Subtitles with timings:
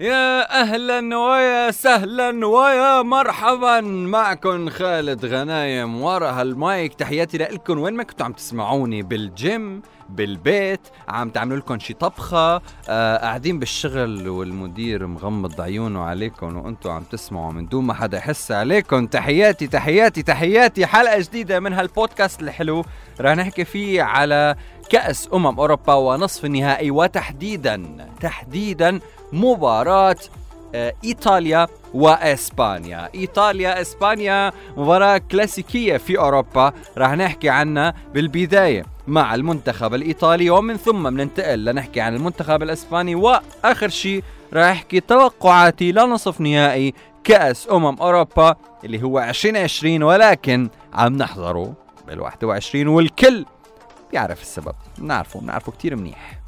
[0.00, 3.80] يا أهلا ويا سهلا ويا مرحبا.
[3.80, 7.78] معكم خالد غنايم ورا هالمايك تحياتي لكم.
[7.78, 12.62] وين ما كنتوا عم تسمعوني بالجيم بالبيت عم تعملوا لكم شي طبخة.
[12.88, 18.52] آه قاعدين بالشغل والمدير مغمض عيونه عليكم وأنتم عم تسمعوا من دون ما حدا يحس
[18.52, 19.06] عليكم.
[19.06, 20.86] تحياتي تحياتي تحياتي.
[20.86, 22.84] حلقة جديدة من هالبودكاست الحلو.
[23.20, 24.56] رح نحكي فيه على
[24.90, 29.00] كأس أمم أوروبا ونصف النهائي وتحديدا تحديدا
[29.32, 30.16] مباراة
[30.74, 33.08] آه، إيطاليا وإسبانيا.
[33.14, 36.72] إيطاليا إسبانيا مباراة كلاسيكية في أوروبا.
[36.98, 43.14] راح نحكي عنها بالبداية مع المنتخب الإيطالي ومن ثم بننتقل لنحكي عن المنتخب الإسباني.
[43.14, 51.16] وآخر شيء راح أحكي توقعاتي لنصف نهائي كأس أمم أوروبا اللي هو 2020 ولكن عم
[51.16, 51.74] نحضره
[52.06, 53.44] بال 21 والكل
[54.12, 54.74] بيعرف السبب.
[54.98, 56.41] بنعرفه بنعرفه كتير منيح.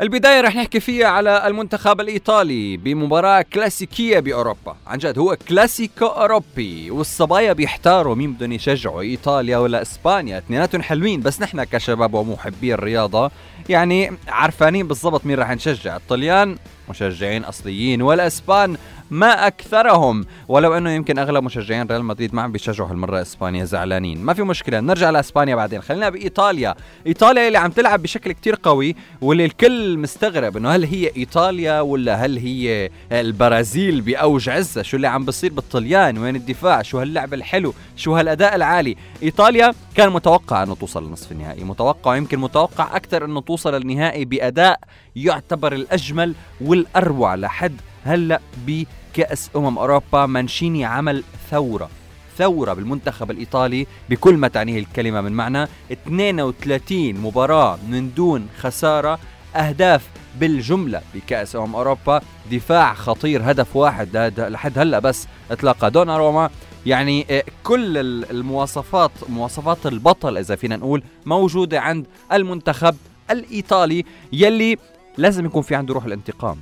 [0.00, 4.76] البداية رح نحكي فيها على المنتخب الإيطالي بمباراة كلاسيكية بأوروبا.
[4.86, 10.38] عن جد هو كلاسيكو أوروبي والصبايا بيحتاروا مين بدهم يشجعوا إيطاليا ولا إسبانيا.
[10.38, 13.30] اثنيناتهم حلوين بس نحن كشباب ومحبي الرياضة
[13.68, 15.96] يعني عرفانين بالضبط مين رح نشجع.
[15.96, 16.56] الطليان
[16.90, 18.76] مشجعين أصليين والأسبان
[19.10, 20.24] ما أكثرهم.
[20.48, 24.22] ولو أنه يمكن أغلب مشجعين ريال مدريد ما عم بيشجعوا هالمرة إسبانيا زعلانين.
[24.22, 25.82] ما في مشكلة نرجع لإسبانيا بعدين.
[25.82, 26.74] خلينا بإيطاليا.
[27.06, 32.26] إيطاليا اللي عم تلعب بشكل كتير قوي واللي الكل مستغرب إنه هل هي إيطاليا ولا
[32.26, 37.74] هل هي البرازيل بأوج عزها شو اللي عم بصير بالطليان؟ وين الدفاع؟ شو هاللعب الحلو؟
[37.96, 43.40] شو هالأداء العالي؟ إيطاليا كان متوقع أنه توصل لنصف النهائي متوقع يمكن متوقع أكثر أنه
[43.40, 44.80] توصل للنهائي بأداء
[45.16, 51.90] يعتبر الأجمل والأروع لحد هلأ بكأس أمم أوروبا مانشيني عمل ثورة.
[52.38, 55.68] ثورة بالمنتخب الإيطالي بكل ما تعنيه الكلمة من معنى.
[55.92, 59.18] 32 مباراة من دون خسارة.
[59.56, 60.08] أهداف
[60.40, 62.20] بالجملة بكأس أمم أوروبا.
[62.50, 64.16] دفاع خطير هدف واحد.
[64.38, 66.50] لحد هلأ بس اطلقها دوناروما
[66.86, 67.98] يعني آه، كل
[68.30, 72.96] المواصفات مواصفات البطل إذا فينا نقول موجودة عند المنتخب
[73.30, 74.76] الإيطالي يلي
[75.18, 76.56] لازم يكون في عنده روح الانتقام.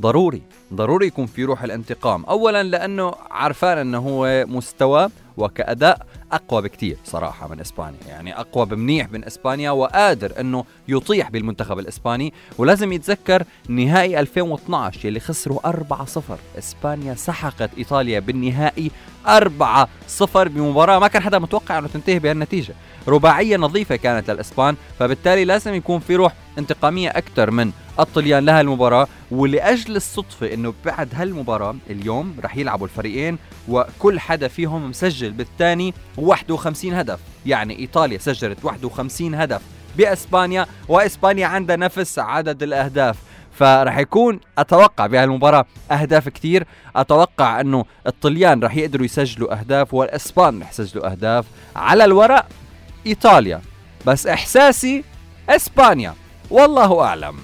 [0.00, 0.42] ضروري
[0.74, 2.24] ضروري يكون في روح الانتقام.
[2.24, 7.98] اولا لأنه عرفان إنه هو مستوى وكأداء أقوى بكتير صراحة من إسبانيا.
[8.08, 12.32] يعني أقوى بمنيح من إسبانيا وقادر إنه يطيح بالمنتخب الإسباني.
[12.58, 18.90] ولازم يتذكر نهائي 2012 يلي خسروا 4-0 إسبانيا سحقت إيطاليا بالنهائي
[19.26, 20.98] 4-0 بمباراة.
[20.98, 22.74] ما كان حدا متوقع إنه تنتهي بهالنتيجة.
[23.08, 29.08] رباعية نظيفة كانت للإسبان فبالتالي لازم يكون في روح انتقامية أكثر من الطليان لها المباراة
[29.30, 36.94] ولأجل الصدفة أنه بعد هالمباراة اليوم رح يلعبوا الفريقين وكل حدا فيهم مسجل بالثاني 51
[36.94, 37.18] هدف.
[37.46, 39.60] يعني إيطاليا سجلت 51 هدف
[39.96, 43.16] بأسبانيا وإسبانيا عندها نفس عدد الأهداف.
[43.52, 50.70] فرح يكون أتوقع بهالمباراة أهداف كثير أتوقع إنه الطليان رح يقدروا يسجلوا أهداف والإسبان رح
[50.70, 51.44] يسجلوا أهداف.
[51.76, 52.46] على الورق
[53.06, 53.60] إيطاليا
[54.06, 55.04] بس إحساسي
[55.50, 56.14] إسبانيا
[56.50, 57.36] والله أعلم.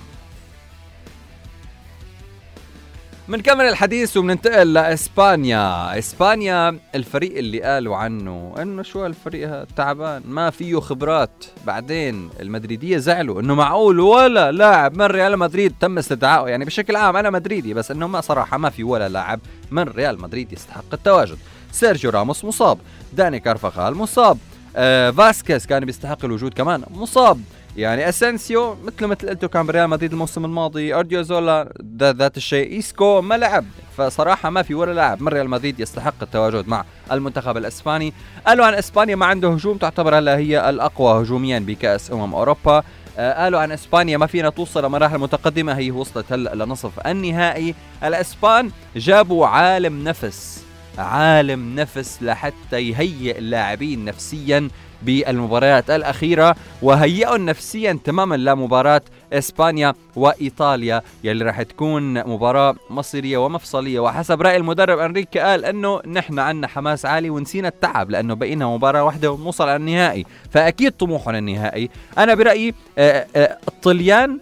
[3.28, 10.80] بنكمل الحديث وبننتقل لإسبانيا، إسبانيا الفريق اللي قالوا عنه إنه شو هالفريق تعبان ما فيه
[10.80, 16.96] خبرات، بعدين المدريدية زعلوا إنه معقول ولا لاعب من ريال مدريد تم استدعائه، يعني بشكل
[16.96, 19.40] عام أنا مدريدي بس إنه ما صراحة ما في ولا لاعب
[19.70, 21.38] من ريال مدريد يستحق التواجد.
[21.72, 22.78] سيرجيو راموس مصاب،
[23.12, 24.38] داني كارفاخال مصاب،
[24.76, 26.82] آه فاسكيز كان بيستحق الوجود كمان.
[26.90, 27.40] مصاب.
[27.76, 31.72] يعني أسنسيو مثل مثل قلتوا كان بريال مدريد الموسم الماضي أودريوزولا
[32.02, 33.64] ذات الشيء إيسكو ما لعب.
[33.96, 35.22] فصراحة ما في ولا لاعب.
[35.22, 38.12] من ريال مدريد يستحق التواجد مع المنتخب الإسباني.
[38.46, 42.82] قالوا عن إسبانيا ما عنده هجوم تعتبر هلا هي الأقوى هجوميا بكأس أمم أوروبا.
[43.18, 45.72] آه، قالوا عن إسبانيا ما فيها توصل لمراحل متقدمة.
[45.72, 47.74] هي وصلت هلا لنصف النهائي.
[48.04, 50.61] الإسبان جابوا عالم نفس.
[50.98, 54.68] عالم نفس لحتى يهيئ اللاعبين نفسيا
[55.02, 59.00] بالمباريات الأخيرة وهيئوا نفسيا تماما لمباراة
[59.32, 64.00] إسبانيا وإيطاليا يلي راح تكون مباراة مصيرية ومفصلية.
[64.00, 69.04] وحسب رأي المدرب أنريكي قال أنه نحن عنا حماس عالي ونسينا التعب لأنه بقينا مباراة
[69.04, 70.26] واحدة ونوصل على النهائي.
[70.50, 71.90] فأكيد طموحنا النهائي.
[72.18, 74.38] أنا برأيي آه، آه، الطليان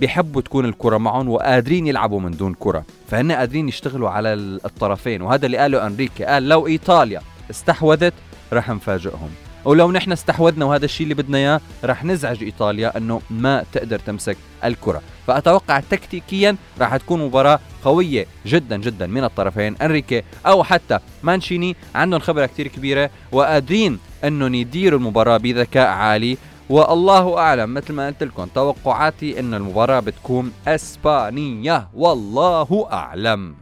[0.00, 2.84] بيحبوا تكون الكرة معهم وقادرين يلعبوا من دون كرة.
[3.10, 5.22] فهن قادرين يشتغلوا على الطرفين.
[5.22, 6.24] وهذا اللي قاله أنريكي.
[6.24, 8.14] قال لو إيطاليا استحوذت
[8.52, 9.30] رح نفاجئهم.
[9.64, 14.36] ولو نحن استحوذنا وهذا الشيء اللي بدنا إياه رح نزعج إيطاليا إنه ما تقدر تمسك
[14.64, 15.02] الكرة.
[15.26, 19.76] فأتوقع تكتيكيا راح تكون مباراة قوية جدا جدا من الطرفين.
[19.76, 26.38] أنريكي أو حتى مانشيني عندهم خبرة كثير كبيرة وقادرين إنهم يديروا المباراة بذكاء عالي.
[26.70, 31.88] والله أعلم مثل ما قلت لكم توقعاتي إن المباراة بتكون إسبانية.
[31.94, 33.54] والله أعلم.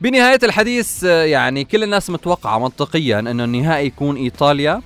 [0.00, 4.82] بنهاية الحديث يعني كل الناس متوقعة منطقيا إنه النهائي يكون إيطاليا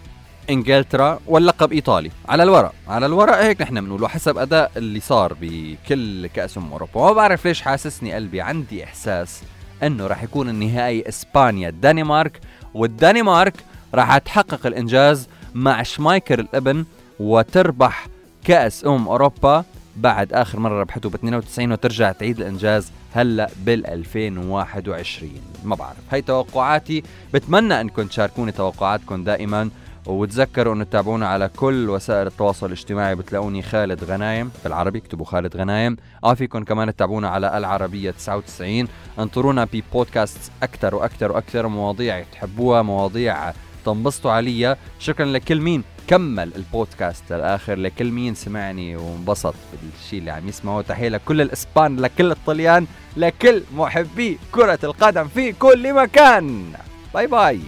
[0.50, 2.11] إنجلترا واللقب إيطالي.
[2.29, 7.00] على الورق على الورق هيك نحن بنقول وحسب أداء اللي صار بكل كأس أمم أوروبا.
[7.00, 9.43] وما بعرف ليش حاسسني قلبي عندي إحساس
[9.82, 12.40] إنه راح يكون النهائي اسبانيا الدنمارك
[12.75, 13.55] والدنمارك
[13.94, 16.84] راح تحقق الإنجاز مع شمايكر الأبن
[17.20, 18.06] وتربح
[18.44, 19.64] كأس امم أوروبا
[19.96, 25.30] بعد آخر مرة ربحته ب 92 وترجع تعيد الإنجاز هلأ بال 2021
[25.64, 25.96] ما بعرف.
[26.10, 27.02] هي توقعاتي.
[27.34, 29.70] بتمنى أنكم تشاركوني توقعاتكم دائما
[30.06, 33.14] وتذكروا أنه تتابعونا على كل وسائل التواصل الاجتماعي.
[33.14, 34.98] بتلاقوني خالد غنايم بالعربي.
[34.98, 35.96] اكتبوا خالد غنايم.
[36.24, 38.88] آه فيكم كمان تتابعونا على العربية 99
[39.18, 43.52] انطرونا ببودكاست أكثر وأكثر وأكثر مواضيع تحبوها مواضيع
[43.84, 47.32] تنبسطوا عليها شكرا لكل مين كمل البودكاست.
[47.32, 50.81] للاخر لكل مين سمعني وانبسط بالشيء اللي عم يسمعه.
[50.82, 52.87] تحية لكل الإسبان لكل الطليان
[53.17, 56.73] لكل محبي كرة القدم في كل مكان.
[57.14, 57.60] bye bye.